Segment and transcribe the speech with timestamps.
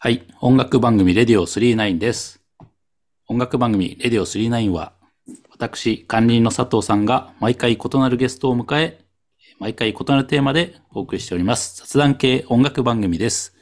[0.00, 0.24] はい。
[0.40, 2.40] 音楽番組レディオ39です。
[3.26, 4.92] 音楽番組レディオ39は、
[5.50, 9.04] 私、管理人の佐藤さんが毎回異なるゲストを迎え、
[9.58, 11.78] 毎回異なるテーマでお送りしております。
[11.78, 13.56] 雑談系音楽番組です。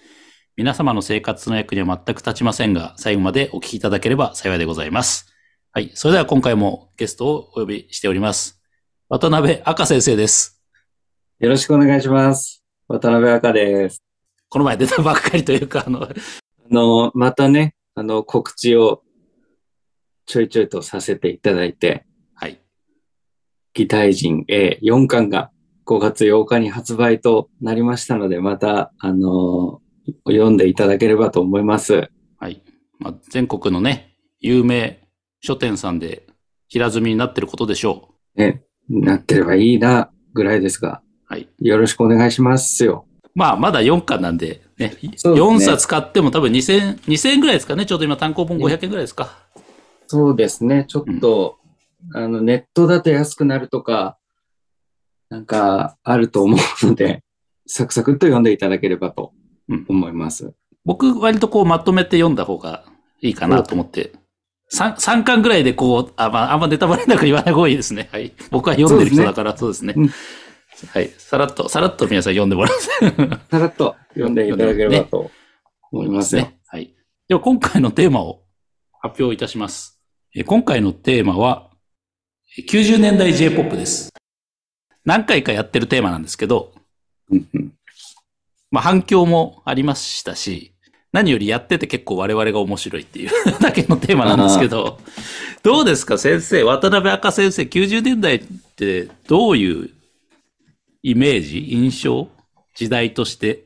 [0.56, 5.32] 皆様の生活の役には全く立ちませんが、最後までお聞きいただければ幸いでございます。
[5.72, 5.90] はい。
[5.94, 8.60] それでは今回もゲストをお呼びしております。
[9.08, 10.62] 渡辺赤先生です。
[11.38, 12.62] よろしくお願いします。
[12.88, 14.05] 渡辺赤です。
[14.56, 16.08] この前出たばっかりというか、あの、あ
[16.70, 19.02] の、またね、あの、告知を
[20.24, 22.62] ちょいちょいとさせていただいて、はい。
[23.74, 25.50] 擬態人 A4 巻が
[25.84, 29.82] 5月8日に発売となりましたので、また、あの、
[30.26, 32.08] 読んでいただければと思います。
[32.38, 32.62] はい。
[32.98, 35.06] まあ、全国のね、有名
[35.42, 36.26] 書店さんで
[36.68, 41.34] 平積みになってることでしょね、なってればいいな、ぐらいですが、う。
[41.34, 41.46] はい。
[41.58, 43.06] よろしくお願いしますよ。
[43.36, 47.84] まあ、まだ4巻なんで、ね、そうですね4冊買っても多分2000、2000円ぐらいですかね。
[47.84, 49.36] ちょうど今単行本500円ぐらいですか。
[50.06, 51.58] そうですね、ちょっと、
[52.14, 54.16] あの、ネットだと安くなるとか、
[55.28, 57.22] なんか、あると思うので、
[57.68, 59.32] サクサクっと読んでいただければと
[59.68, 60.54] うん思います。
[60.86, 62.84] 僕、割とこうまとめて読んだ方が
[63.20, 64.12] いいかなと思って。
[64.72, 68.08] 3, 3巻ぐらいでこう、あ、まあ、あんまネタバレなく言わない方がいいですね。
[68.12, 68.32] はい。
[68.50, 69.92] 僕は読んでる人だから、そうですね。
[69.94, 70.10] うん
[70.84, 71.10] はい。
[71.16, 73.38] さらっと、さらっと皆さん読んでもらって。
[73.50, 75.30] さらっと読んでいただければと
[75.90, 76.42] 思いますよ。
[76.42, 76.58] ね。
[76.66, 76.94] はい。
[77.28, 78.42] では今回のテーマを
[79.00, 80.00] 発表いたします。
[80.34, 81.70] えー今回のテーマは、
[82.58, 84.12] えー90年代 J-POP です。
[85.04, 86.74] 何回かやってるテーマなんですけど、
[87.30, 87.72] うんうん
[88.70, 90.74] まあ反響もありましたし、
[91.12, 94.98] 何よりやってて結構我々が面白いっていう だけのテーマなんですけど、
[95.62, 98.44] どうですか先生、渡辺赤先生、90年代っ
[98.76, 99.90] てどういう
[101.02, 102.28] イメージ、印象、
[102.74, 103.64] 時代として。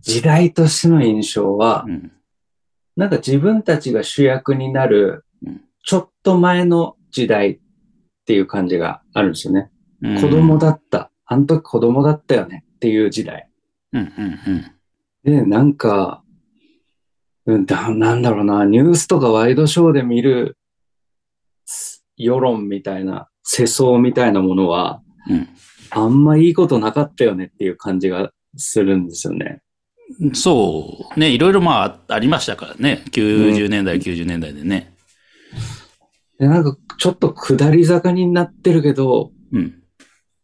[0.00, 2.12] 時代としての印象はう、ん。
[2.96, 7.58] なんか自分たちが主役になるうん、ちょっと前の時代っ
[8.24, 9.70] ていう感じがあるんですよね。
[10.02, 11.10] うん子供だった。
[11.26, 13.48] あの時子供だったよねっていう時代。
[13.92, 14.40] うんうん
[15.24, 15.32] うん。
[15.32, 16.22] で、なんか、
[17.46, 20.56] うんだ、なんだろうな、ニュースとかワイドショーで見る
[21.64, 25.48] す世論みたいな、世相みたいなものは、うん
[25.90, 29.62] あんまいいことなかったよねっていう感じがするんですよね。
[30.34, 31.20] そう。
[31.20, 33.04] ね、いろいろまあありましたからね。
[33.10, 34.94] 90年代、90年代でね。
[36.38, 39.82] で、なんかちょっと下り坂になってるけど、うん。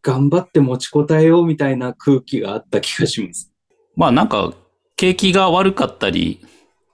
[0.02, 3.52] 頑張って持ちこたえようみたいな空気があった気がします。
[3.94, 4.52] まあなんか、
[4.97, 6.44] 景気が悪かったり、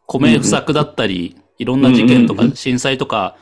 [0.07, 3.37] 米不作だったり、いろんな事件とかうんうんうん震災とか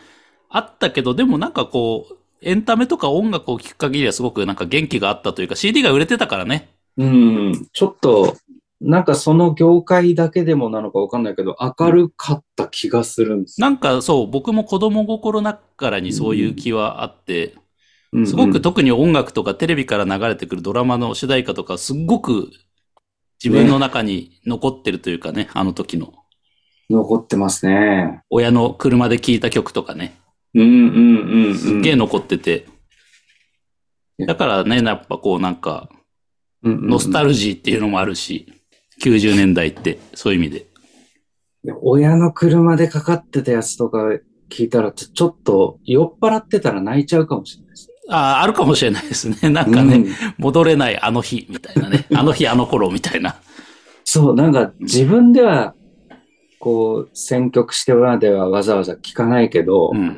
[0.48, 6.68] あったけど、でもなんかこう、エンタメとか音楽を聴く限りはすごくなんか元気があったというか、CD が売れてたからね。
[6.96, 8.36] うん、ちょっと、
[8.80, 13.66] なんかその業界だけでもなのかわかんないけど、明るかった気がするんですよ。
[13.66, 17.54] なんかそう、僕も子供心ながらにそういう気はあって、
[18.24, 22.50] すごく特に音楽とかテレビから流れてくるドラマの主題歌とか、すっごく
[23.42, 26.12] 自分の中に残ってるというかね、あの時の。
[26.88, 28.22] 残ってますね。
[28.30, 30.18] 親の車で聴いた曲とかね、
[30.56, 31.54] うんうんうん、うん。
[31.54, 32.60] すっげえ残ってて。
[32.60, 32.76] うん
[34.18, 35.90] だからね、やっぱこうなんか、
[36.62, 38.46] ノスタルルジーっていうのもあるし、
[39.02, 40.66] 90年代って、そういう意味で。
[41.82, 43.98] 親の車でかかってたやつとか
[44.50, 47.90] 聞いたら、ちょちょっと酔っ払ってたら泣いちゃうかもしれないです。
[48.08, 49.36] ああ、あるかもしれないですね。
[49.50, 50.06] なんかね、
[50.38, 52.06] 戻れないあの日みたいなね。
[52.14, 53.36] あの日あの頃みたいな。
[54.04, 55.74] そう、なんか自分では、
[56.58, 60.16] こう、選曲してまではわざわざ聞かないけど、うん。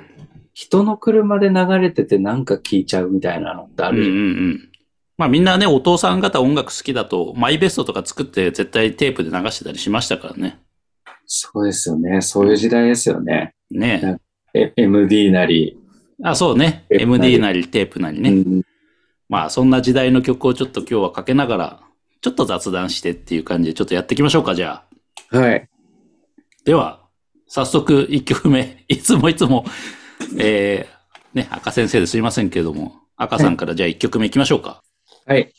[0.58, 4.50] 人の車で流れててなんか聞いちゃうみたいなのってあうんうんうるじゃん。
[4.54, 4.68] ん。
[5.16, 10.58] まあみんなね、お父さん方音楽好きだと、マイベストとか作って絶対テープで流してたりしましたからね。
[11.26, 12.20] そうですよね。
[12.22, 13.54] そういう時代ですよね。
[13.70, 14.18] ね
[14.52, 15.78] え MD なり。
[16.24, 16.86] あ、そうね。
[16.90, 18.30] MD なりテープなりね。
[18.30, 18.62] うん
[19.28, 21.80] まあそんな時代の曲をちょっと今日はかけながら、
[22.20, 24.82] ちょっと雑談してっていう感じでちょっとやっていきましょうか、じゃ
[25.30, 25.38] あ。
[25.38, 25.68] はい。
[26.64, 27.06] では、
[27.46, 29.64] 早速一曲目、いつもいつも、
[30.36, 34.82] えー、ね、赤先生ですいませんけれども、赤さんからじゃあ一曲目いきましょうか。
[35.26, 35.52] はい。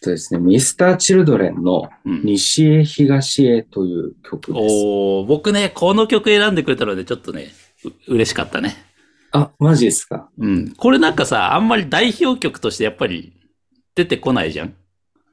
[0.00, 0.40] そうですね。
[0.40, 2.22] ミスターチルドレンのうん。
[2.24, 4.74] 西へ東へという曲です。
[4.74, 7.48] おー、僕ね、この曲選んでくれたのでちょっとね、
[8.08, 8.76] う嬉しかったね。
[9.32, 10.30] あ、マジですか？
[10.38, 10.72] うん。
[10.76, 13.32] これなんかさ、あんまり代表曲としてやっぱり
[13.94, 14.74] 出てこないじゃん。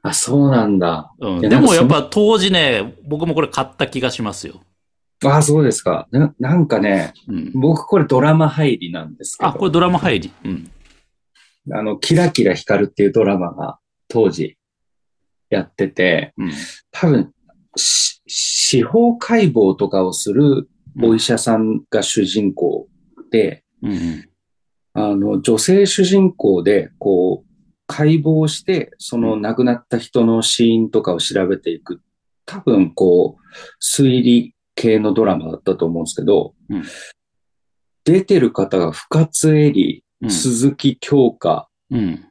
[0.02, 1.14] あ、そうなんだ。
[1.18, 1.40] うん。
[1.40, 4.62] でもやっぱ当時ね、僕もこれ買った気がしますよ。
[5.24, 6.08] あ、そうですか。
[6.10, 7.52] ななんかね、うん。
[7.54, 10.32] 僕これドラマ入りなんですけど、あ、これドラマ入り。
[10.44, 10.70] うん。
[11.72, 13.78] あの、キラキラ光るっていうドラマが
[14.08, 14.56] 当時
[15.48, 16.52] やってて、うん。
[16.90, 17.32] 多分、
[17.76, 20.68] し司法解剖とかをする
[21.02, 22.88] お医者さんが主人公
[23.30, 24.28] で、うんうん。
[24.94, 27.52] あの、女性主人公で、こう、
[27.86, 32.00] 解剖して、その亡くなった人の死因とかを調べていく、
[32.44, 33.42] 多分、こう、
[33.80, 36.84] 推理系のドラマだったと思うんですけど、うん
[38.04, 40.30] 出てる方が深津絵里、うん。
[40.30, 42.24] 鈴木京香、うん。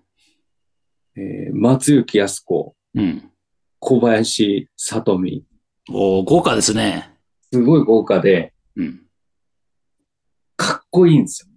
[1.18, 3.30] えー松雪康子、うん。
[3.80, 5.44] 小林聡美、
[5.92, 7.12] おー豪華ですね。
[7.52, 9.02] すごい豪華で、うん。
[10.56, 11.50] かっこいいんですよ。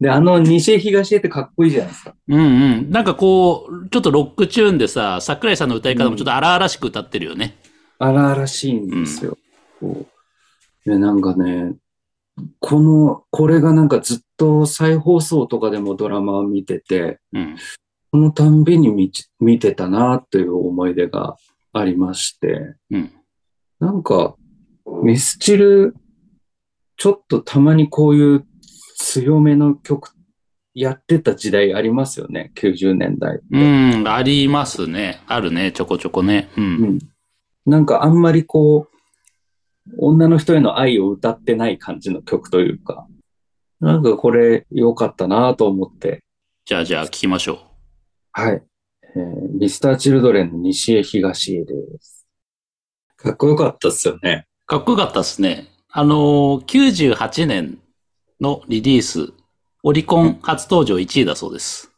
[0.00, 2.14] で、あの、西へ東へってかっこいいじゃないですか。
[2.26, 2.42] うんう
[2.82, 2.90] ん。
[2.90, 7.56] なんかこう、ちょっとロックチューンでさ、桜井さんの歌い方もちょっと荒々しく歌ってるよね。
[8.00, 9.38] 荒々しいんですよ。
[9.80, 10.18] こう
[10.88, 11.74] でなんかね、
[12.60, 17.56] この、これがなんかずっと再放送とかでもドラマを見てて、うん。
[18.10, 21.36] そのたんびに見ち見てたなという思い出が
[21.72, 23.12] ありまして、うん。
[23.80, 24.36] なんか、
[25.02, 25.94] ミスチル、
[26.96, 28.46] ちょっとたまにこういう
[28.96, 30.12] 強めの曲
[30.74, 33.40] やってた時代ありますよね、90年代。
[33.50, 35.20] うん、ありますね。
[35.26, 36.48] あるね、ちょこちょこね。
[36.56, 36.60] う。
[36.60, 36.98] うんん。
[37.66, 38.97] なんかあんまりこう、
[39.96, 43.06] 女の人への愛を歌ってない感じの曲というか、
[43.80, 46.20] なんかこれ良かったなと思って、
[46.66, 47.60] じゃあじゃあ聞きましょ
[48.32, 48.62] はい。
[49.16, 52.26] えー、ミスターチルドレンの西へ東へです。
[53.16, 54.46] かっこよかったっすよね。
[54.64, 54.66] う。
[54.66, 55.68] かっこよかったですね。
[55.90, 57.78] あのー、98年
[58.40, 59.32] のリリース、
[59.82, 61.90] オリコン初登場1位だそうです。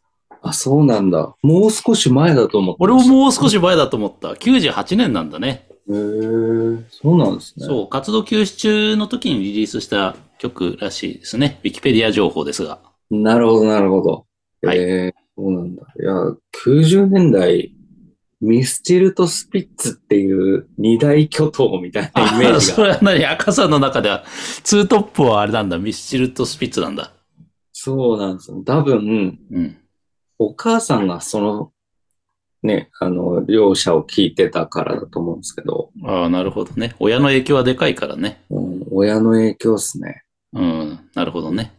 [0.42, 1.34] あ、そうなんだ。
[1.42, 2.92] もう少し前だと思って俺。
[2.94, 4.28] ももう少し前だと思った。
[4.28, 5.69] 98年なんだね。
[5.90, 7.66] へー、そうなんですね。
[7.66, 11.60] そう、活動休止中の時にリリースした曲らしいですね。
[11.64, 12.78] ウィキペディア情報ですが。
[13.10, 14.26] なるほど、なるほど。
[14.62, 15.82] はいえー、そうなんだ。
[16.00, 16.12] いや、
[16.64, 17.72] 90年代、
[18.40, 22.74] ミスチルとスピッツっていう二大巨頭みたいなイメージが。
[22.74, 23.24] それは何？
[23.26, 24.24] 赤さんの中では、
[24.62, 25.78] ツートップはあれなんだ。
[25.78, 27.12] ミスチルとスピッツなんだ。
[27.72, 28.62] そうなんですよ。
[28.64, 29.78] 多分、うん。
[30.38, 31.72] お母さんがその、
[32.62, 36.94] ね、あの、両者を聞いてたからだと思うんですけど、ああ、なるほどね。
[36.98, 38.42] 親の影響はでかいからね。
[38.50, 40.22] うん、親の影響ですね。
[40.52, 41.72] うん、なるほどね。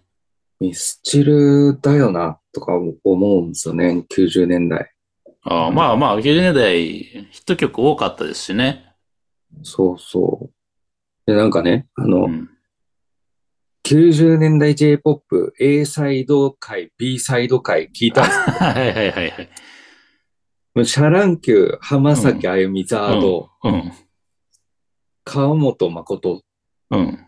[0.60, 2.74] ミスチルだよな、とか
[3.04, 4.92] 思うんですよね、90年代。
[5.44, 8.86] ああ、まあまあ、90年代ヒット曲多かったですしね。
[9.64, 10.52] そうそう。
[11.26, 12.50] で、なんかね、あの、うん。
[13.84, 19.50] 90年代 J-POP A サイド回、B サイド回聞いたんです はいはいはいはい。
[20.76, 20.86] よ。
[20.86, 23.92] シャ乱Q、浜崎あゆみ、 ZARD、うん。
[25.24, 26.42] 川本真琴。
[26.90, 27.20] うん。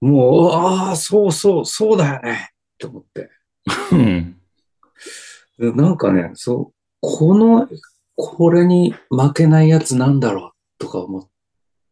[0.00, 2.50] もう、ああ、そうそう、そうだよね。
[2.52, 3.30] って思って。
[5.58, 7.68] なんかね、そう、この、
[8.16, 11.28] これに負けないやつなんだろうとか思っ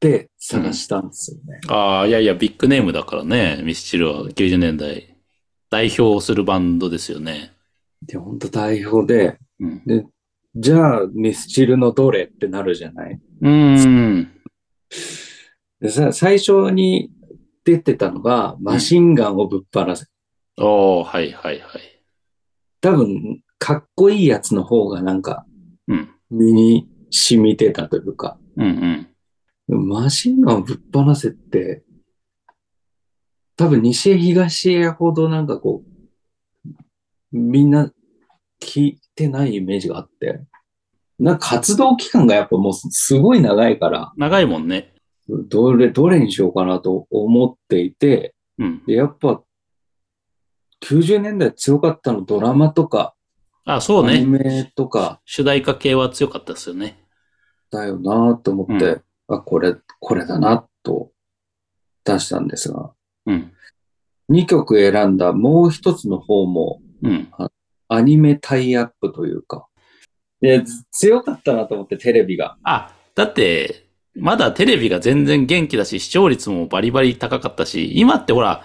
[0.01, 1.61] て探したんですよね。
[1.69, 3.61] ああ、いやいや、ビッグネームだからね。
[3.63, 5.17] ミスチルは90年代。
[5.71, 7.53] 代表するバンドですよね。
[8.03, 9.83] で、本当代表で、うん。
[9.85, 10.07] で、
[10.57, 13.21] じゃあ、ミスチルのどれってなるじゃない？
[13.41, 14.33] うーん。
[15.81, 17.11] でさ、最初に
[17.65, 20.07] 出てたのが、マシンガンをぶっ放せ。
[20.59, 22.03] おー、はいはいはい。
[22.81, 25.47] 多分、かっこいいやつの方がなんか、
[25.87, 26.11] うん。
[26.31, 29.07] 身に染みてたというか、うん
[29.69, 29.89] うん。
[29.89, 31.85] マシンガンをぶっ放せって、
[33.57, 36.69] 多分西へ東へほどなんかこう、
[37.33, 37.93] みんな
[38.63, 40.41] 聞いてないイメージがあって、
[41.19, 44.95] なんか活動期間がやっぱもうすごい長いから、長いもんね。
[45.29, 48.85] どれ、どれにしようかなと思っていて、うん。
[48.87, 49.43] でやっぱ、
[50.83, 53.15] 90年代強かったのドラマとか、
[53.65, 54.39] あ、そうアニね。
[54.39, 57.03] メとか主題歌系は強かったですよね。
[57.71, 61.11] だよなと思って、うあ、これ、これだなと
[62.05, 62.93] 出したんですが、
[63.27, 63.53] うん。
[64.31, 67.29] 2曲選んだもう一つの方もうん。
[67.89, 69.67] アニメタイアップというか、
[70.41, 72.57] で、強かったなと思ってテレビが。
[72.63, 78.63] あ、だって、まだテレビが全然元気だし、視聴率もバリバリ高かったし、今ってほら、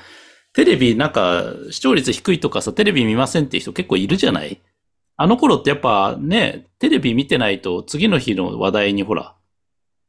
[0.54, 4.62] テレビなんか視聴率低いとかさ、テレビ見ませんって人結構いるじゃない？
[5.16, 9.36] あの頃ってやっぱね、テレビ見てないと次の日の話題にほら、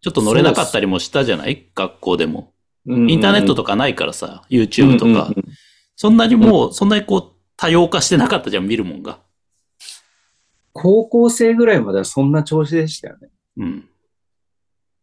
[0.03, 1.71] ちょっと乗れなかったりもしたじゃない？
[1.75, 2.53] 学校でも。
[2.87, 5.31] インターネットととかないからさ、YouTube とか。
[5.97, 9.21] そんなにもう、そんなにこう、多様化してなかったじゃん、見るもんが。
[10.73, 13.29] 高校生ぐらいまではそんな調子でしたよね。
[13.57, 13.89] うん。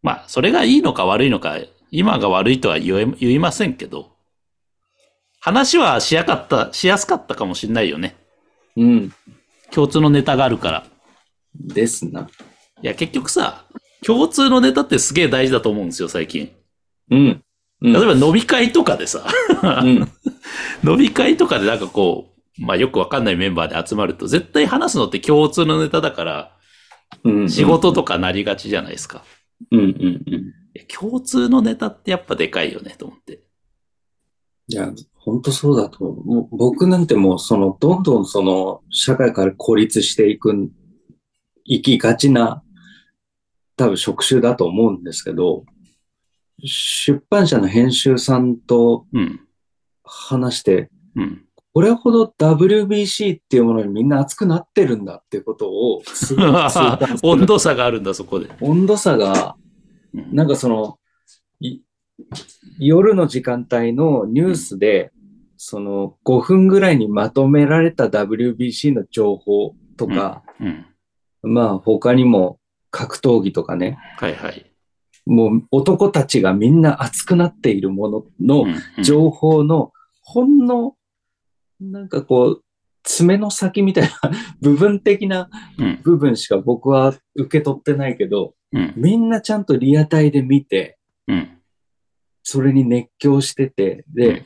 [0.01, 1.57] まあ、それがいいのか悪いのか、
[1.91, 4.11] 今が悪いとは言え言いませんけど、
[5.39, 8.15] 話はしやかった、しやすかったかもしれないよね。
[8.75, 9.13] うん。
[9.71, 10.85] 共通のネタがあるから。
[11.55, 12.29] ですな。
[12.81, 13.65] いや、結局さ、
[14.05, 16.51] 共通のネタってすげえ大事だと思うんですよ、最近。
[17.09, 17.43] うん。
[17.81, 19.25] うん例えば飲み会とかでさ、
[19.63, 20.11] うん。
[20.87, 22.30] 飲み会とかでなんかこう、
[22.61, 26.57] まあよくわかんないメンバーで集まると、絶対話すのって共通のネタだから、
[27.23, 27.49] うん。
[27.49, 29.23] 仕事とかなりがちじゃないですか。
[29.71, 29.89] うんうんう
[30.37, 30.53] ん。
[30.75, 33.41] え共通のネタってやっぱでかいよね、と思って。
[34.67, 36.47] いや、本当そうだと思う。
[36.55, 40.69] 僕なんてもう、その、どんどんその、社会から孤立していくん、
[41.65, 42.63] 行きがちな、
[43.75, 45.65] 多分職種だと思うんですけど、
[46.63, 49.41] 出版社の編集さんとうん。
[50.03, 51.45] 話して、うん。
[51.73, 56.45] これほど WBC っていうものにみんな熱くなってるんだっていうことを、 すごい
[57.23, 58.49] 温度差があるんだ、そこで。
[58.59, 59.61] 温度差が、うん
[60.33, 60.99] なんかその、
[61.61, 61.79] い
[62.79, 65.13] 夜の時間帯のニュースで、
[65.55, 70.85] その5分ぐらいにまとめられた WBC の情報とか、うん。
[71.43, 72.59] まあ他にも
[72.89, 74.65] 格闘技とかね、はいはい。
[75.25, 80.95] もう男たちがみんな熱くなっているもののうんうん情報のほんの、
[81.81, 82.63] なんかこう、
[83.03, 84.11] 爪の先みたいな
[84.61, 85.99] 部分的なうん。
[86.03, 88.93] 部分しか僕は受け取ってないけど、うん。
[88.95, 90.97] みんなちゃんとリアタイで見て、
[91.27, 91.57] うん。
[92.43, 94.45] それに熱狂してて、で、うん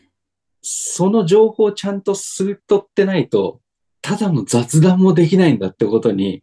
[0.68, 3.62] その情報をちゃんと吸い取ってないと、
[4.02, 6.42] ただの雑談もできないんだってことに、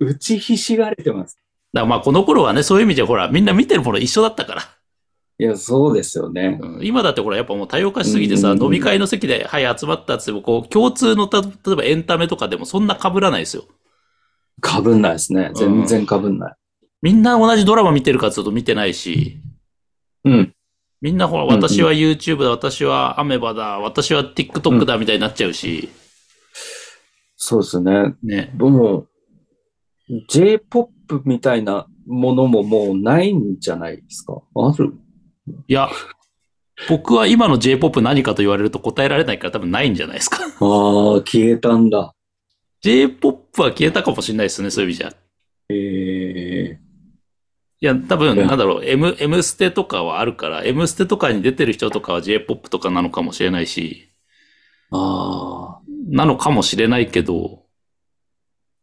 [0.00, 1.36] 打ちひしがれてます。
[1.72, 4.62] だからまあこの頃はね、そういう意味じゃほら、みんな見てるもの一緒だったから。
[5.40, 6.58] いや、そうですよね。
[6.60, 13.64] うん今だってほら、やっぱもう多様化しすぎてさ、うんうんうん飲み会の席で、はい、集まったっつっても、こう、共通のた、例えばエンタメとかでもそんな被らないですよ。
[14.60, 15.50] かぶんないですね。
[15.54, 16.54] 全然かぶんない。
[17.00, 19.40] みんな同じドラマ見てるかっていうと見てないし、
[20.24, 20.54] うん。
[21.00, 25.88] みんなほら、うんうん私は YouTube だ、私はアメバだ、私は TikTok だみたいになっちゃうし、
[27.36, 28.14] そうですね。
[28.22, 28.52] ね。
[28.58, 29.08] もう、
[30.28, 34.42] J-POP みたいなものももうないんじゃないですか？
[34.54, 34.92] ある？
[35.68, 35.88] いや、
[36.88, 40.38] 僕は今の J-POP 何かと言われると答えられないから多分ないんじゃないですか。
[40.44, 40.50] ああ、
[41.20, 42.14] 消えたんだ。
[42.82, 45.12] J-POP は消えたかもしれないですね、そういう意味じゃ。
[45.68, 46.80] ええ
[47.82, 54.10] いや、多分、うんなんだろう、M、M ステとかはあるから、M ステとかに出てる人とかは J-POP とかなのかもしれないし、
[54.90, 57.64] ああ、なのかもしれないけど、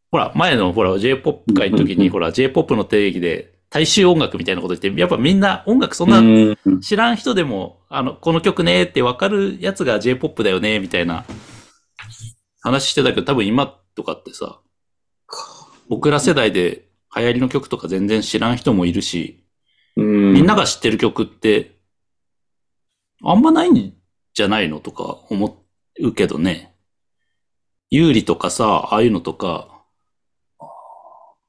[0.09, 11.25] ほら、前のほら J-POP 会の時に、ほら J-POP の定義で大衆音楽みたいなこと言って、やっぱみんな音楽そんなうん知らん人でも、あの、この曲ねってわかるやつが J-POP だよね、みたいな
[12.61, 14.61] 話してたけど、多分今とかってさ、
[15.89, 19.43] 僕ら世代で流行りの曲とか全然知らん人もいるし、
[19.95, 21.79] うんみんなが知ってる曲って、
[23.23, 23.93] あんまないん
[24.33, 25.65] じゃないのとか思
[25.99, 26.75] うけどね。
[27.89, 29.83] 有利とかさ、ああいうのとか、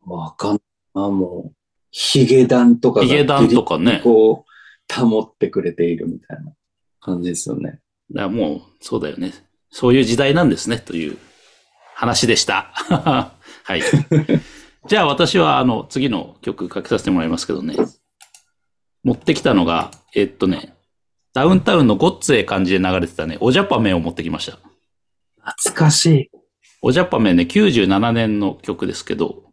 [0.06, 0.58] わかんない。
[0.94, 1.57] もう、
[1.90, 4.00] ヒゲダンとかがヒゲダンとかね。
[4.02, 6.52] こう、保ってくれているみたいな
[7.00, 7.80] 感じですよね。
[8.10, 9.32] だからもう、そうだよね。
[9.70, 11.18] そういう時代なんですね、という
[11.94, 12.72] 話でした。
[13.64, 13.82] はい。
[14.86, 17.76] じゃあ私は、あの、次の曲かけさせてもらいますけどね。
[19.04, 20.74] 持ってきたのが、えっとね、
[21.34, 24.58] ダウンタウンのごっつええ感じで流れてたね、おジャパメンを持ってきました。
[25.44, 26.30] 懐かしい。
[26.80, 29.44] おジャパメンね、97年の曲ですけど、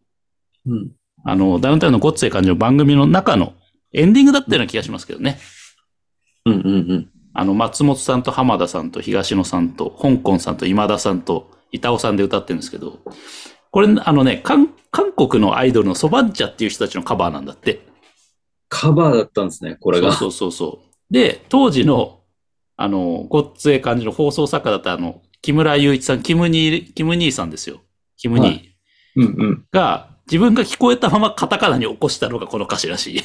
[0.66, 0.92] うん。
[1.26, 3.54] あの、ダウンタウンのごっつええ感じの番組の中の
[3.92, 5.40] エンディングだったような気がしますけどね。
[6.46, 7.10] うんうんうん。
[7.34, 13.00] あの、松本さんと浜田さんと東野さんと香港さんと今田さんと板尾さんで歌ってるんですけど、
[13.72, 17.86] これ、あのね、韓韓国のアイドルのソバンチャっていう人たちのカバーなんだって。
[18.70, 20.14] カバーだったんですね、これが。
[20.14, 21.14] そうそうそう。
[21.14, 22.22] で、当時の、
[22.78, 27.82] あの、ごっつええ感じの放送作家だったあの、木村雄一さん、キムニー、キム兄さんですよ。
[28.16, 28.50] キムニー。
[28.50, 28.76] はい
[29.18, 29.66] うんうん。
[29.72, 33.22] が、自分が聞こえたままカタカナに起こしたのがこの歌詞らしい。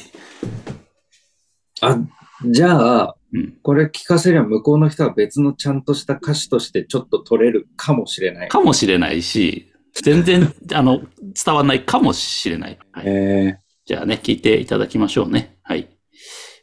[1.81, 1.97] あ、
[2.45, 3.57] じゃあ、うん。
[3.61, 8.49] これ聞かせりゃ向こうの人は別のちゃんとした歌詞としてちょっと取れるかもしれない。
[8.49, 11.01] かもしれないし、全然、 あの、
[11.43, 12.77] 伝わんないかもしれない。
[12.91, 15.57] はい、えじゃあね、聞いていただきましょうね。
[15.63, 15.89] はい。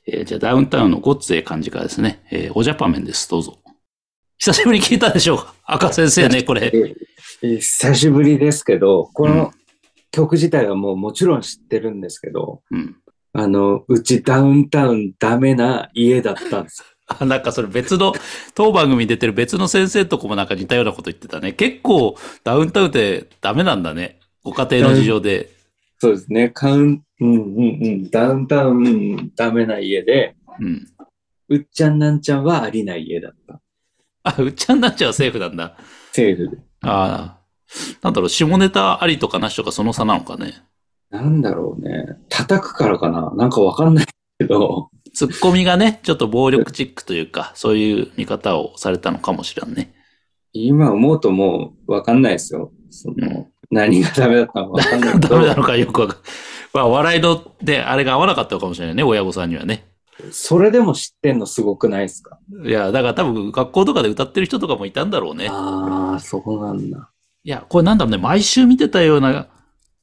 [0.06, 2.22] えーじゃあダウンタウンのごっつええ感じからですね。
[2.30, 3.28] えーおジャパメンです。
[3.28, 3.58] どうぞ。
[4.38, 6.72] 久しぶりに聞いたでしょう赤先生ね、これ。
[7.40, 9.52] 久しぶりですけど、こうんの
[10.10, 12.96] 曲自体はもうもちろん知ってるんですけど、うん。
[13.32, 16.84] あの、うちダウンタウンダメな家だったんです。
[17.06, 18.12] あなんかそれ別の、
[18.54, 21.52] 当番組に出てる別の先生とこもなんか似たようなこと言ってたね。
[21.52, 24.18] 結構ダウンタウンってダメなんだね。
[24.42, 25.50] ご家庭の事情で。
[25.98, 26.50] そうですね。
[26.50, 28.10] カウン、うんうんうん。
[28.10, 30.86] ダウンタウンダメな家で、うん。
[31.48, 33.60] うっちゃんなんちゃんはありない家だった。
[34.22, 35.76] あ、うっちゃんなっちゃんはセーフなんだ。
[36.12, 36.58] セーフで。
[36.82, 37.37] ああ。
[38.02, 40.62] なんだろう、下ネタありとかなしとかその差なのかね。
[41.10, 42.06] なんだろうね。
[42.28, 44.06] 叩くからかななんかわかんない
[44.38, 49.94] けど、ツッコミがね、ちょっと暴力チックというか、そういう見方をされたのかもしれんね。
[50.52, 52.72] 今思うともうわかんないですよ。
[52.90, 55.20] その、何がダメだったのかわかんない。
[55.20, 56.16] ダメなのかよくわかん
[56.74, 59.86] まあ、笑いの、で、あれが合わなかったのかもしれないね、親御さんにはね。
[60.32, 62.38] それでも知ってんのすごくないですか？
[62.64, 65.48] いや、だから多分学校とかで歌ってる人とかもいたんだろうね。
[65.48, 67.10] ああ、そうなんだ。
[67.48, 69.48] いや、これなんだろうね、毎週見てたような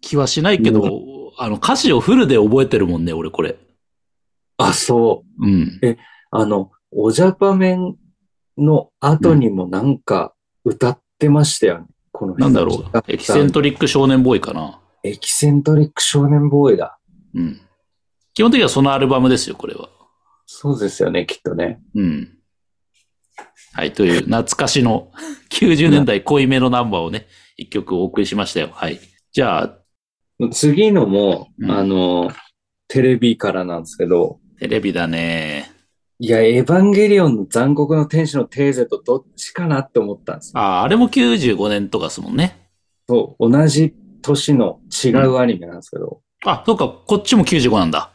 [0.01, 0.89] 気はしないけど、う
[1.37, 3.59] あの、歌詞をフルで覚えてるもんね、俺これ。
[4.57, 5.45] あ、そう。
[5.45, 5.79] うん。
[6.31, 7.97] あの、おジャパメン
[8.57, 10.33] の後にもなんか
[10.63, 11.85] 歌ってましたよね。
[12.11, 14.79] この人なんだろう、エキセントリック少年ボーイかな。
[15.03, 16.97] エキセントリック少年ボーイだ。
[17.35, 17.61] うん。
[18.33, 19.89] 基本的にはそのアルバムですよ、これは。
[20.47, 21.79] そうですよね、きっとね。
[21.93, 22.34] うん。
[23.75, 25.11] はい、という懐かしの
[25.51, 27.27] 90年代濃いめのナンバーをね、
[27.57, 28.69] 一曲お送りしましたよ。
[28.71, 29.01] はい。
[29.33, 32.31] じゃあ、次のも、うんあの、
[32.87, 35.69] テレビからなんですけど、テレビだね。
[36.19, 40.59] いや、エヴァンゲリオンの残酷の天使のテーゼとどっちかなって思ったんですよ。
[40.61, 42.69] ああ、あれも95年とかですもんね。
[43.09, 48.13] そう、同じ年の違うアニメなんですけど、あ、そうか、こっちも95なんだ。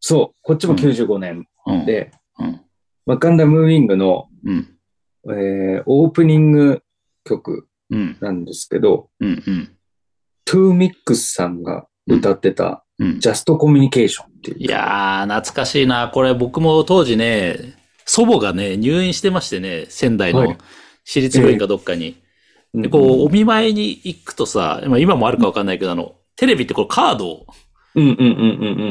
[0.00, 1.86] そう、こっちも95年うん。
[1.86, 2.60] で、うん。
[3.06, 4.77] まあ、ガンダムウィングの、うん。
[5.30, 6.82] えーオープニング
[7.24, 8.16] 曲うん。
[8.20, 9.28] なんですけど、うん。
[9.28, 9.76] うん。
[10.44, 13.20] トゥーミックスさんが歌ってた、うん。
[13.20, 14.58] ジャストコミュニケーションっていう。
[14.58, 16.08] いやー、懐かしいな。
[16.08, 20.58] これ僕も当時ね、祖母がね、入院してましてね、仙台のはい
[21.04, 22.20] 私立病院かどっかに。
[22.74, 27.46] うん、で、こう、お見舞いに行くとさ、まあ今もあるかわかんないけど、あの、テレビってこうカードを
[27.94, 28.24] うんうんうんう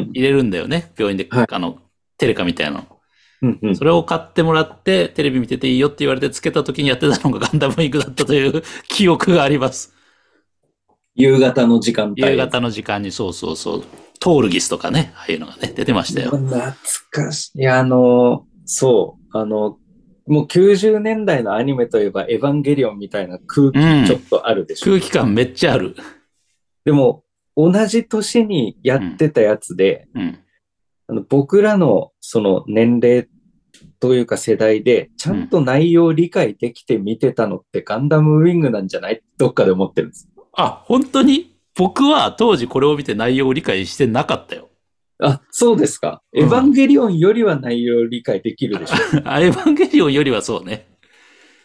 [0.06, 0.92] ん入れるんだよね。
[0.98, 1.78] 病院で、はいあの、
[2.18, 2.97] テレカみたいなの。
[3.42, 3.60] うん。
[3.62, 9.94] うんうんそれを買ってもらって、テレビ見てていいよって言われてつけた時にやってたのがガンダムウィングだったという 記憶があります。
[11.16, 12.22] 夕方の時間帯。
[12.22, 13.84] 夕方の時間にそうそうそう。
[14.20, 16.30] トールギスとかね、ああいうのがね、出てましたよ。
[16.32, 16.60] 懐
[17.12, 17.60] かしい。
[17.60, 19.78] いや、あの、そう、あの、
[20.28, 24.86] もう90年代のアニメといえばエヴァンゲリオンみたいな空気うんちょっとあるでしょ。
[24.86, 25.96] 空気感めっちゃある。
[26.86, 27.24] でも、
[27.56, 30.40] 同じ年にやってたやつで、うん。
[31.08, 33.28] あの僕らのその年齢
[34.00, 39.22] というか世代で、ちゃんと内容を理解できて見てたのってガンダムウィングなんじゃない？
[39.38, 40.28] どっかで思ってるんです。
[40.54, 41.56] あ、本当に？
[41.76, 44.70] 僕は当時これを見て内容を理解してなかったよ。
[45.20, 46.22] あ、そうですか。
[46.34, 48.96] うんエヴァンゲリオンよりは内容を理解できるでしょ。
[49.26, 50.88] あエヴァンゲリオンよりはそうね。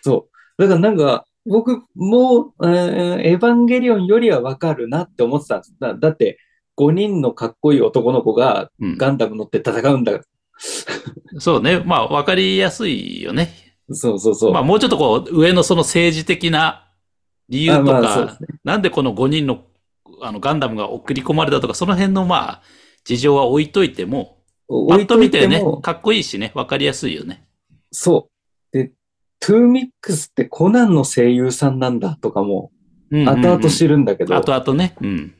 [0.02, 0.62] そう。
[0.62, 5.74] だからなんか、僕もう、えーエヴァンゲリオンよりはわかるなって思ってたんです。
[5.80, 6.38] だだって、
[6.78, 8.96] 5人のかっこいい男の子がうん。
[8.98, 10.20] ガンダム乗って戦うんだ。
[11.38, 11.80] そうね。
[11.80, 13.52] まあ、わかりやすいよね。
[13.90, 14.52] そうそうそう。
[14.52, 16.88] まあ、もうちょっとこう、上のその政治的な
[17.48, 19.64] 理由とか、あまあねなんでこの5人の
[20.22, 22.62] あのガンダムが送り込まれたとか、その辺のまあ、
[23.04, 27.44] 事情は置いといても、パッ置いと見てねかっこいいしね、わかりやすいよね。
[27.90, 28.30] そ
[28.72, 28.78] う。
[28.78, 28.92] で、
[29.40, 32.70] トゥーミックスってコナンの声優さんなんだとかも、
[33.10, 34.94] 後々知るんだけど、あとあとね。
[35.00, 35.34] うん。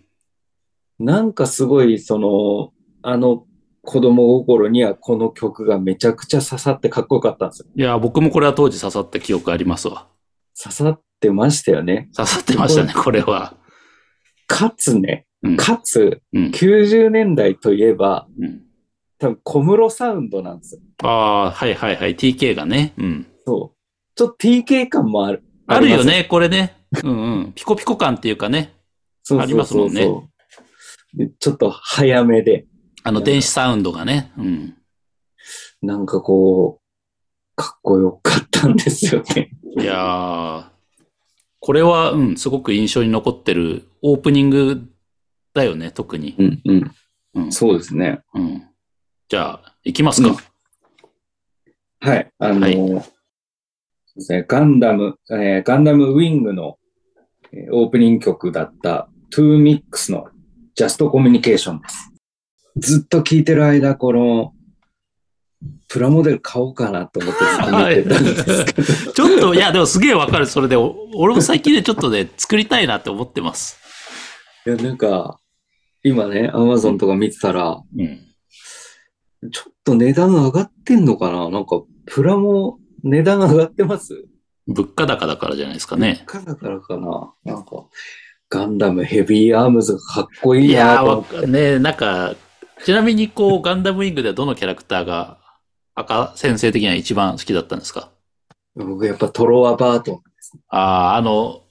[0.98, 3.46] なんかすごい、その、あの
[3.84, 7.66] 子供心にはこの曲がめちゃくちゃ刺さってかっこよかったんですよ。
[7.74, 10.06] いや、僕もこれは当時刺さった記憶ありますわ。
[10.60, 12.08] 刺さってましたよね。
[12.16, 13.56] 刺さってましたね、これは。
[14.46, 15.56] かつね、うん。
[15.56, 16.46] かつ、うん。
[16.50, 18.62] 90年代といえば、うん
[19.22, 20.80] 多分小室サウンドなんですよ。
[21.04, 22.16] ああ、はいはいはい。
[22.16, 22.92] TK がね。
[22.98, 23.26] うん。
[23.46, 23.78] そう。
[24.16, 25.44] ちょっと TK 感もある。
[25.68, 26.74] あるよね、これね。
[27.04, 27.52] うんうん。
[27.54, 28.74] ピコピコ感っていうかね。
[29.22, 30.08] そうありますもんね
[31.38, 32.66] ちょっと早めで、
[33.04, 34.32] あの電子サウンドがね。
[34.38, 34.76] うん。
[35.82, 39.50] なんかこう、かっこよかったんですよね。
[39.78, 40.64] いやー、
[41.60, 44.88] これは、うん、すごく印象に残ってるオープニング
[45.54, 46.34] だよね、特に。
[46.38, 46.94] うんうん。
[47.34, 47.52] うん。
[47.52, 48.20] そうですね。
[48.34, 48.62] うん。
[49.28, 50.28] じゃあ、行きますか。
[50.28, 50.36] うん
[52.04, 52.32] はい。
[52.40, 53.02] あの、はい
[54.46, 56.76] ガンダム、えーガンダムウィングの、
[57.52, 60.28] えーオープニング曲だった TWO-MIX の
[60.74, 62.12] JUST COMMUNICATION です。
[62.76, 64.54] ずっと聴いてる間、この、
[65.88, 70.46] プラモデル買おうかなと思っててたんですけど、ちょっと、いや、でもすげえわかる。
[70.46, 73.78] それで、お俺も最近でちょっとね、作りたいなって思ってます。
[74.66, 75.38] いや、なんか、
[76.02, 78.20] 今ね、アマゾンとか見てたら、うん。
[79.52, 81.50] ちょっと値段上がってんのかな？
[81.50, 84.24] なんか、プラモ値段上がってます？
[84.68, 86.22] 物価高だからじゃないですかね。
[86.26, 87.35] かだからかな？
[87.44, 87.87] なんか、
[88.48, 91.35] ガンダムヘビーアームズがかっこいいなと思って。
[91.37, 92.35] わかねなんか、
[92.84, 95.38] ちなみにこう、ガンダムウィングではどのキャラクターが、
[95.94, 98.10] 赤先生的には一番好きだったんですか？
[98.74, 100.62] 僕やっぱトロワバートンですね。
[100.68, 101.62] ああ、あの、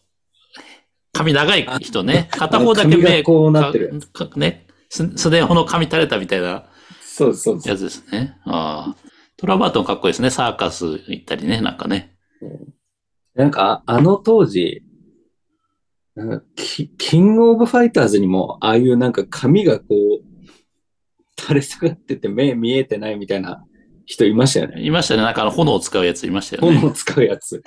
[1.12, 2.30] 髪長い人ね。
[2.32, 4.00] 片方だけ目、こうなってる
[4.36, 4.68] ね。
[4.90, 6.66] すスネ夫の髪垂れたみたいな
[7.02, 7.70] そうですそうです。
[7.70, 8.38] やつですね。
[8.46, 8.96] ああ。
[9.38, 10.30] トラバートンかっこいいですね。
[10.30, 12.16] サーカス行ったりね、なんかね。
[13.34, 14.84] なんか、あの当時、
[16.16, 20.31] なんかキキングオブファイターズにも、ああいうなんか髪がこう、
[21.42, 23.64] 垂れ下がってて目見えてないみたいな
[24.06, 24.82] 人いましたよね。
[24.82, 25.24] いましたね。
[25.24, 26.80] なんかあの炎を使うやついましたよね。
[26.80, 27.56] 炎使うやつ。
[27.58, 27.62] うん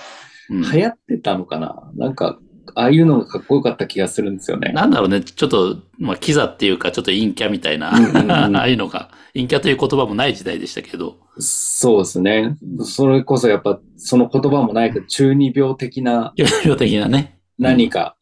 [0.70, 1.90] 流行ってたのかな？
[1.96, 2.38] なんか、
[2.74, 4.72] ああいうのがかっこよかった気がするんですよね。
[4.72, 5.22] なんだろうね。
[5.22, 11.16] ちょっと、まあ、キザっていうか、ちょっと陰キャみたいな、ああいうのが、陰キャという言葉もない時代でしたけど。
[11.38, 12.58] そうですね。
[12.82, 17.38] それこそやっぱ、その言葉もないけど、中二病的な表情的なね。
[17.58, 18.16] 何か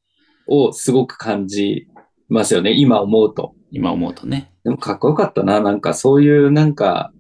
[0.47, 1.89] をすごく感じ
[2.29, 2.73] ますよね。
[2.73, 3.57] 今思うと。
[3.73, 4.52] 今思うとね。
[4.65, 5.61] でもかっこよかったな。
[5.61, 7.13] なんかそういうなんか、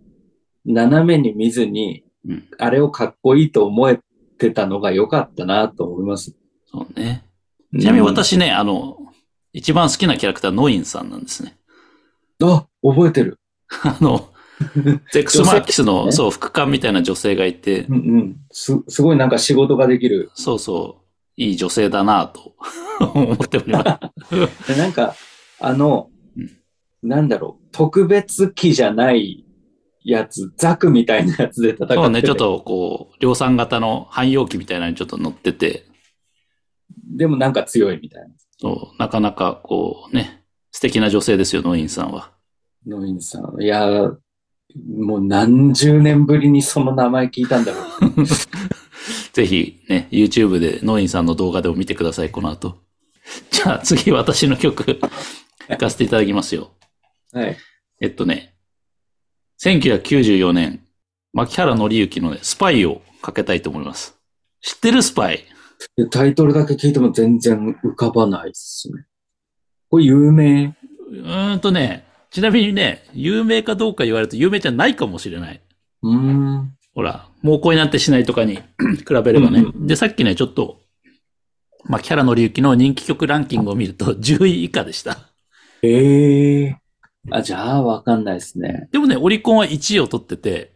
[0.65, 3.99] 斜めに見ずに、うんあれをかっこいいと思え
[4.39, 6.37] てたのが良かったなと思います。
[6.71, 7.25] そうね。
[7.79, 8.97] ちなみに私ね、あの、
[9.53, 11.57] 一番好きなキャラクターノインさんなんですね。
[12.39, 13.41] うん、あ、覚えてる。
[13.83, 14.29] あの、
[15.13, 18.37] ゼックスマーキスの、ねそう、副官みたいな女性がいてう、んうん。
[18.51, 20.31] す、すごいなんか仕事ができる。
[20.35, 21.03] そうそう、
[21.37, 22.55] いい女性だなと
[23.15, 24.69] 思っております。
[24.73, 25.15] でなんか、
[25.61, 26.12] あのうん、
[27.03, 29.45] なんだろう、特別機じゃない
[30.05, 32.37] やつ、ザクみたいなやつで戦っててそうね、ちょっ。
[32.37, 35.85] とこう、量産型の汎用機みたいなのにちょっと乗ってて、
[37.17, 38.29] でもなんか強いみたいな。
[38.59, 42.33] そう、なかなかこうね、素敵な女性ですよ、ノインさんは。
[42.87, 43.63] ノインさん。
[43.63, 44.17] いやー、
[44.97, 48.25] もう何十年ぶりにその名前聞いたんだろう。
[49.33, 52.79] ぜひね、YouTube でノインさんの動画でも見てください、この後。
[53.51, 54.99] じゃあ次私の曲、
[55.69, 56.71] 行かせていただきますよ。
[57.33, 57.57] はい。
[58.01, 58.55] えっとね、
[59.63, 60.85] 1994年、
[61.33, 64.19] 牧原紀之のね、スパイをかけたいと思います。
[64.61, 65.45] 知ってるスパイ？
[65.97, 69.07] でタイトルだけ聞いても全然浮かばないっすね。
[69.89, 70.67] これ有名？
[70.67, 75.61] うーんとね、ちなみにね、有名かどうか言われると有名じゃないかもしれない。
[76.03, 76.77] うーん。
[76.95, 78.57] ほら、猛攻になってしないとかに
[79.09, 79.61] 比べればね。
[79.61, 80.81] うんうんで、さっきね、ちょっと、
[81.85, 85.19] まあ、キャラのの人気曲ランキングを見ると10位以下でした。
[85.83, 86.82] ええ
[87.31, 88.89] あ、じゃあわかんないですね。
[88.91, 90.73] でもね、オリコンは1位を取ってて、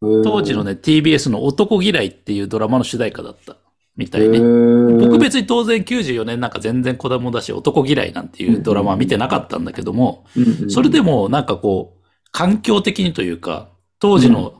[0.00, 3.56] 当時のね、ね、TBS の男嫌いっていうドラマの主題歌だった
[3.96, 4.38] みたえいね。
[4.38, 10.24] ー僕別に当然94年なんか全然子供だし男嫌いなんていうドラマは見てなかったんだけども、
[10.68, 14.54] それでもなんかこう、環境的にというか、当時の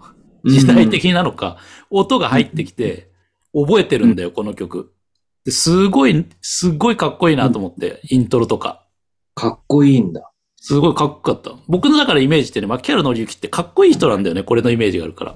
[0.44, 1.56] 時代的なのか、
[1.90, 3.08] 音が入ってきて、
[3.54, 4.92] 覚えてるんだよ、この曲。
[5.44, 8.84] ですごい、すごいかっこいいなと思って、イントロとか。
[9.34, 10.29] かっこいいんだ。
[10.60, 11.52] すごいかっこよかった。
[11.68, 15.32] 僕のだからイメージってね、マキャラのりゆきってかっこいい人なんだよね、これのイメージがあるから。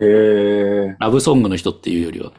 [0.00, 0.96] へえ。
[1.00, 2.32] ラブソングの人っていうよりは。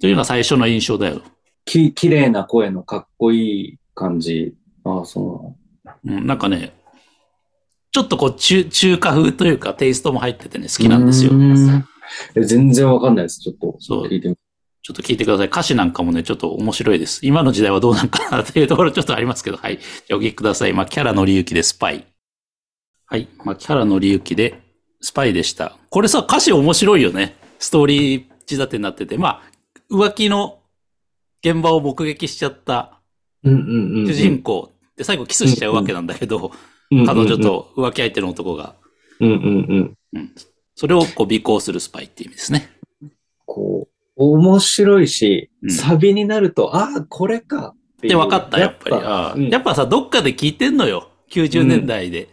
[0.00, 1.22] というのが最初の印象だよ。
[1.64, 4.54] き、綺麗な声のかっこいい感じ。
[4.84, 6.74] ああ、そううん、なんかね、
[7.92, 11.32] ちょっとこう中、中華風というかテイストも入っててね、好好きなんですよ。
[12.36, 13.40] え全然わかんないです。
[13.40, 13.76] ちょっと。
[13.78, 14.36] そう聞いてみ
[14.82, 15.46] ちょっと聞いてください。
[15.48, 17.20] 歌詞なんかもね、ちょっと面白いです。
[17.22, 19.78] 今の時代はどうなんかなというところちょっとありますけど、はい。
[20.12, 20.72] お聞きください。
[20.72, 22.06] まあ、キャラのりゆきでスパイ。
[23.06, 23.28] はい。
[23.44, 24.60] まあ、キャラのりゆきで
[25.00, 25.76] スパイでした。
[25.90, 27.36] これさ、歌詞面白いよね。
[27.58, 29.18] ストーリー仕立てになってて。
[29.18, 30.60] まあ、浮気の
[31.44, 33.00] 現場を目撃しちゃった。
[33.42, 34.72] 主人公。
[34.96, 36.52] で、最後キスしちゃうわけなんだけど、
[36.90, 37.38] うん彼女。
[37.38, 38.74] と浮気相手の男が。
[39.20, 39.94] うんうんうん。
[40.14, 40.32] うん。
[40.74, 42.70] それをこう尾行するスパイっていう意味ですね。
[43.46, 43.89] こう、
[44.20, 48.12] 面白いし、うんサビになると、ああ、これかっていう。
[48.12, 48.96] で、分かった、やっぱり。
[48.96, 51.08] ああうんやっぱさ、どっかで聞いてんのよ。
[51.30, 52.28] 90年代で。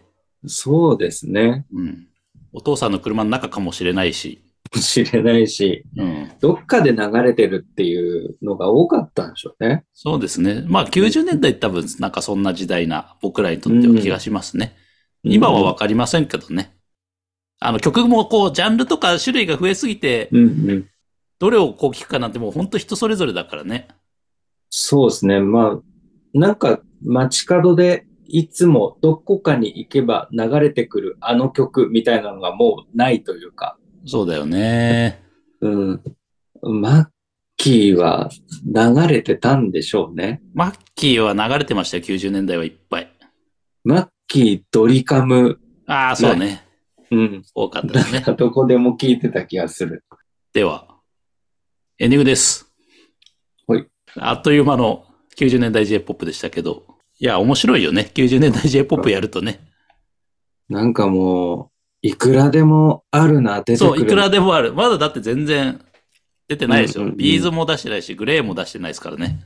[0.46, 1.66] そうですね。
[1.74, 2.08] うん。
[2.52, 4.44] お父さんの車の中かもしれないし。
[4.70, 6.32] かもしれないし、うん。
[6.42, 9.86] どっかで流れてるっていうのが多かったんでしょうね。
[9.94, 10.66] そうですね。
[10.68, 14.76] まあ90年代多分なんかそんな時代な僕らにとっては気がしますね。
[15.24, 16.74] 今はわかりませんけどね。
[17.60, 20.90] あの曲もこうジャンルとか種類が増えすぎて、うんうん。
[21.40, 23.88] どれをこう聞くかなんてもう本当人それぞれだからね。
[24.70, 25.40] そうですね。
[25.40, 25.80] まあ、
[26.34, 35.22] なんか街角でいつもどこかに行けば流れてくるあの曲みたいなのがもうないというか、そうだよね。
[35.62, 36.02] うん。
[36.62, 37.06] マッ
[37.58, 38.30] キーは
[38.66, 40.42] 流れてたんでしょうね。
[40.54, 43.12] マッキーは流れてましたよ、90年代はいっぱい。
[43.84, 46.64] マッキー、ドリカム、ああ、そうね。
[47.12, 47.44] うん。
[47.56, 48.24] 多かったですね。
[48.38, 50.04] どこでも聞いてた気がする。
[50.54, 50.97] では、
[52.00, 52.72] エンディングです。
[53.66, 53.88] はい。
[54.18, 55.06] あっという間の
[55.36, 56.84] 90年代 J-POP でしたけど。
[57.20, 58.12] いや、面白いよね。
[58.14, 59.62] 90年代 J-POP やるとね。
[60.70, 61.70] なんかもう、
[62.04, 63.90] いくらでもあるな、出てくる。
[63.90, 64.74] そう、いくらでもある。
[64.74, 65.84] まだだって全然
[66.48, 67.06] 出てないですよ。
[67.06, 69.40] うんうんうんビーズも出してないし、グレーも出してないですからね。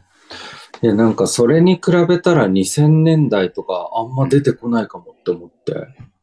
[0.82, 5.74] いや、なんかそれに比べたら2000年代とかあんま出てこないかもって思って。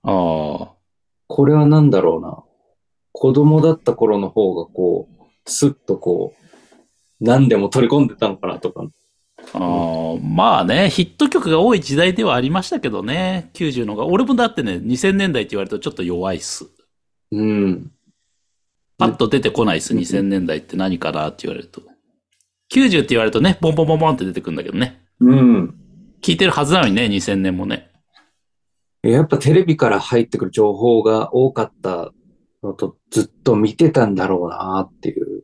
[0.02, 0.74] ああ。
[1.26, 2.44] これは何だろうな。
[3.12, 5.17] 子供だった頃の方がこう、
[5.48, 8.86] スッとこう、何でも取り込んでたのかなとか。
[9.54, 14.06] あーまあね、ヒット曲が多い時代ではありましたけどね、90のが。
[14.06, 16.66] 俺もだってね、2000年代って言われるとちょっと弱いっす。
[17.32, 17.90] うん。
[18.98, 21.82] パッと出てこないっす、2000年代って何かなって言われると。
[22.72, 25.02] 90って言われるとね、ボンボンボンボンって出てくるんだけどね。
[25.20, 25.74] うん。
[26.20, 27.90] 聞いてるはずなのにね、2000年もね。
[29.02, 32.12] やっぱテレビから入ってくる情報が多かった
[32.62, 35.42] のとずっと見てたんだろうなっていう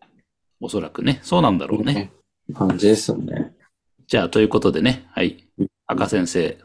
[0.61, 1.21] おそらくね。
[1.23, 2.11] そうなんだろうね。
[2.55, 3.53] 感じですよね。
[4.07, 5.49] じゃあ、ということでね、はい。
[5.87, 6.59] 赤先生、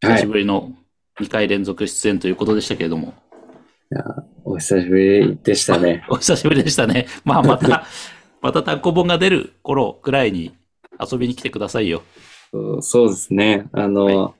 [0.00, 0.72] 久しぶりの
[1.20, 3.14] 2回連続出演ということでしたけれども、
[4.44, 6.04] お久しぶりでしたね。
[6.08, 7.06] お久しぶりでしたね。
[7.24, 7.86] まあ、また、
[8.42, 10.54] また単行本が出る頃くらいに
[11.00, 12.02] 遊びに来てくださいよ。
[12.80, 13.68] そうですね。
[13.72, 14.34] あの、は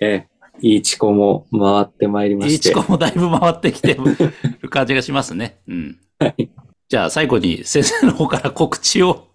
[0.00, 0.26] え、
[0.60, 2.52] いいチコも回ってまいりまして。
[2.52, 3.94] いいチコもだいぶ回ってきて
[4.60, 5.58] る 感じがしますね。
[5.68, 5.98] うん。
[6.18, 6.50] はい
[6.86, 9.26] じゃあ、最後に先生の方から告知を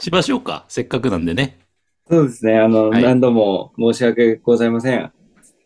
[0.00, 0.64] しましょうか。
[0.68, 1.60] せっかくなんでね。
[2.10, 2.58] そうですね。
[2.58, 5.12] あの、はい何度も申し訳ございません。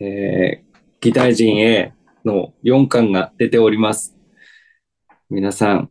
[0.00, 1.92] えー、擬態人 A
[2.24, 4.14] の4巻が出ております。
[5.30, 5.90] 皆さん、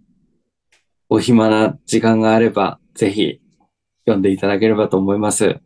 [1.10, 3.42] お暇な時間があれば、ぜひ
[4.06, 5.60] 読んでいただければと思います。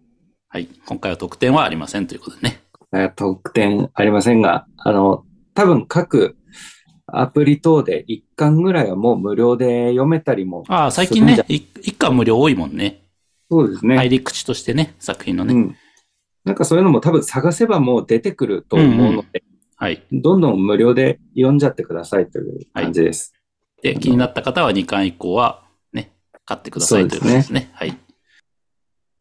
[0.48, 0.70] はい。
[0.86, 2.62] 今回は得点はありませんということでね。
[2.94, 6.36] えー特典ありませんが、あの、多分各
[7.08, 10.64] アプリ等で1巻ぐらいはもう無料で読めたりも。
[10.68, 13.04] ああ、最近ね、い一巻無料多いもんね。
[13.50, 13.96] そうですね。
[13.98, 15.54] 入り口としてね、作品のね。
[15.54, 15.76] うん。
[16.44, 19.44] なんかそういうのも多分探せばもう出てくると思うので、
[19.78, 20.04] はい。
[20.12, 23.34] どんどん無料で読んじゃってくださいという感じです。
[23.82, 26.12] で、気になった方は2巻以降はね、
[26.46, 27.70] 買ってくださいということですね。
[27.74, 27.98] はい。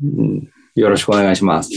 [0.03, 1.71] うん、よろしくお願いします。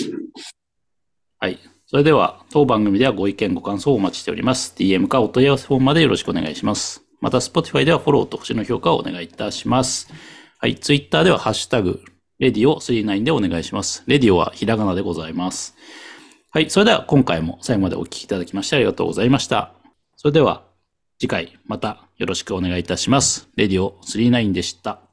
[1.39, 1.59] はい。
[1.89, 4.75] それでは、当番組ではご意見ご感想をお待ちしております。
[4.77, 7.01] DM かお問い合わせフォームまでよろしくお願いします。
[7.21, 10.11] また、Spotify ではフォローと星の評価をお願いいたします。
[10.57, 10.75] はい。
[10.75, 12.01] Twitter ではハッシュタグ、
[12.39, 14.03] レディオ39でお願いします。
[14.05, 15.77] レディオはひらがなでございます。
[16.51, 16.69] はい。
[16.69, 19.71] それでは、今回も最後までお聞きいただきましてありがとうございました。
[20.17, 20.65] それでは、
[21.19, 23.47] 次回またよろしくお願いいたします。
[23.55, 25.06] レディオ39でした。